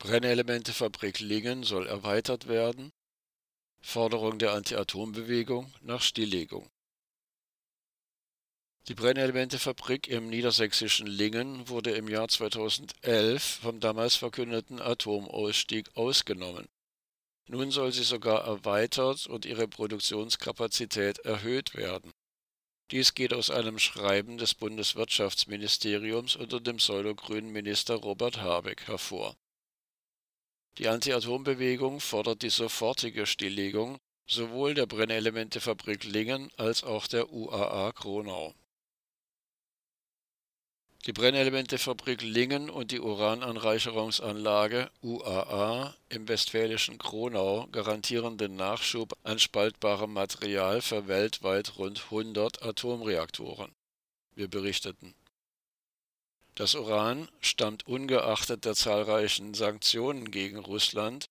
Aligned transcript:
Brennelementefabrik 0.00 1.20
Lingen 1.20 1.62
soll 1.62 1.86
erweitert 1.86 2.48
werden. 2.48 2.90
Forderung 3.82 4.38
der 4.38 4.54
Anti-Atom-Bewegung 4.54 5.70
nach 5.82 6.00
Stilllegung. 6.00 6.70
Die 8.88 8.94
Brennelementefabrik 8.94 10.08
im 10.08 10.30
niedersächsischen 10.30 11.06
Lingen 11.06 11.68
wurde 11.68 11.90
im 11.90 12.08
Jahr 12.08 12.28
2011 12.28 13.60
vom 13.60 13.78
damals 13.78 14.16
verkündeten 14.16 14.80
Atomausstieg 14.80 15.94
ausgenommen. 15.94 16.66
Nun 17.46 17.70
soll 17.70 17.92
sie 17.92 18.04
sogar 18.04 18.46
erweitert 18.46 19.26
und 19.26 19.44
ihre 19.44 19.68
Produktionskapazität 19.68 21.18
erhöht 21.26 21.74
werden. 21.74 22.10
Dies 22.90 23.12
geht 23.12 23.34
aus 23.34 23.50
einem 23.50 23.78
Schreiben 23.78 24.38
des 24.38 24.54
Bundeswirtschaftsministeriums 24.54 26.36
unter 26.36 26.58
dem 26.58 26.78
pseudogrünen 26.78 27.52
Minister 27.52 27.96
Robert 27.96 28.38
Habeck 28.38 28.88
hervor. 28.88 29.36
Die 30.80 30.88
Anti-Atom-Bewegung 30.88 32.00
fordert 32.00 32.40
die 32.40 32.48
sofortige 32.48 33.26
Stilllegung 33.26 33.98
sowohl 34.26 34.72
der 34.72 34.86
Brennelementefabrik 34.86 36.04
Lingen 36.04 36.50
als 36.56 36.84
auch 36.84 37.06
der 37.06 37.30
UAA 37.30 37.92
Kronau. 37.92 38.54
Die 41.04 41.12
Brennelementefabrik 41.12 42.22
Lingen 42.22 42.70
und 42.70 42.92
die 42.92 43.00
Urananreicherungsanlage 43.00 44.90
UAA 45.02 45.94
im 46.08 46.28
westfälischen 46.28 46.96
Kronau 46.96 47.66
garantieren 47.72 48.38
den 48.38 48.56
Nachschub 48.56 49.12
an 49.22 49.38
spaltbarem 49.38 50.14
Material 50.14 50.80
für 50.80 51.08
weltweit 51.08 51.76
rund 51.76 52.04
100 52.04 52.62
Atomreaktoren. 52.62 53.70
Wir 54.34 54.48
berichteten. 54.48 55.14
Das 56.60 56.74
Uran 56.74 57.26
stammt 57.40 57.86
ungeachtet 57.86 58.66
der 58.66 58.74
zahlreichen 58.74 59.54
Sanktionen 59.54 60.30
gegen 60.30 60.58
Russland, 60.58 61.24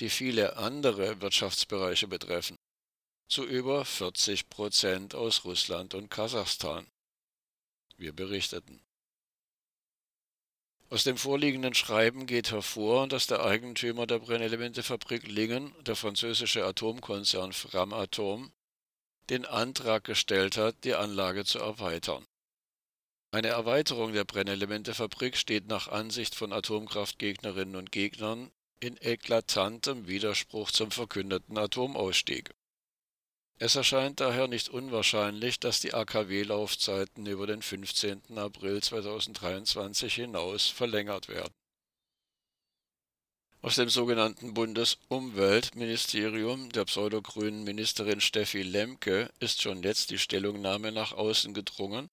die 0.00 0.10
viele 0.10 0.58
andere 0.58 1.22
Wirtschaftsbereiche 1.22 2.08
betreffen, 2.08 2.58
zu 3.26 3.46
über 3.46 3.86
40 3.86 4.50
Prozent 4.50 5.14
aus 5.14 5.46
Russland 5.46 5.94
und 5.94 6.10
Kasachstan. 6.10 6.86
Wir 7.96 8.12
berichteten. 8.12 8.84
Aus 10.90 11.04
dem 11.04 11.16
vorliegenden 11.16 11.72
Schreiben 11.72 12.26
geht 12.26 12.50
hervor, 12.50 13.08
dass 13.08 13.26
der 13.26 13.42
Eigentümer 13.42 14.06
der 14.06 14.18
Brennelementefabrik 14.18 15.26
Lingen, 15.26 15.74
der 15.84 15.96
französische 15.96 16.66
Atomkonzern 16.66 17.54
Framatome, 17.54 18.52
den 19.30 19.46
Antrag 19.46 20.04
gestellt 20.04 20.58
hat, 20.58 20.84
die 20.84 20.94
Anlage 20.94 21.46
zu 21.46 21.60
erweitern. 21.60 22.26
Eine 23.36 23.48
Erweiterung 23.48 24.14
der 24.14 24.24
Brennelementefabrik 24.24 25.36
steht 25.36 25.66
nach 25.66 25.88
Ansicht 25.88 26.34
von 26.34 26.54
Atomkraftgegnerinnen 26.54 27.76
und 27.76 27.92
Gegnern 27.92 28.50
in 28.80 28.96
eklatantem 28.96 30.08
Widerspruch 30.08 30.70
zum 30.70 30.90
verkündeten 30.90 31.58
Atomausstieg. 31.58 32.54
Es 33.58 33.76
erscheint 33.76 34.20
daher 34.20 34.48
nicht 34.48 34.70
unwahrscheinlich, 34.70 35.60
dass 35.60 35.80
die 35.80 35.92
AKW-Laufzeiten 35.92 37.26
über 37.26 37.46
den 37.46 37.60
15. 37.60 38.38
April 38.38 38.82
2023 38.82 40.14
hinaus 40.14 40.68
verlängert 40.68 41.28
werden. 41.28 41.52
Aus 43.60 43.74
dem 43.74 43.90
sogenannten 43.90 44.54
Bundesumweltministerium 44.54 46.72
der 46.72 46.86
pseudogrünen 46.86 47.64
Ministerin 47.64 48.22
Steffi 48.22 48.62
Lemke 48.62 49.30
ist 49.40 49.60
schon 49.60 49.82
jetzt 49.82 50.08
die 50.08 50.18
Stellungnahme 50.18 50.90
nach 50.90 51.12
außen 51.12 51.52
gedrungen, 51.52 52.08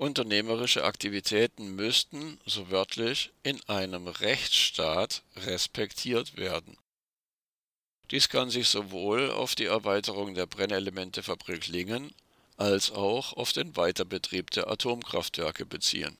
unternehmerische 0.00 0.82
Aktivitäten 0.82 1.76
müssten, 1.76 2.40
so 2.46 2.70
wörtlich, 2.70 3.32
in 3.42 3.60
einem 3.68 4.08
Rechtsstaat 4.08 5.22
respektiert 5.36 6.38
werden. 6.38 6.78
Dies 8.10 8.30
kann 8.30 8.48
sich 8.48 8.68
sowohl 8.68 9.30
auf 9.30 9.54
die 9.54 9.66
Erweiterung 9.66 10.34
der 10.34 10.46
Brennelementefabrik 10.46 11.66
Lingen 11.66 12.14
als 12.56 12.90
auch 12.90 13.34
auf 13.34 13.52
den 13.52 13.76
Weiterbetrieb 13.76 14.50
der 14.52 14.68
Atomkraftwerke 14.68 15.66
beziehen 15.66 16.16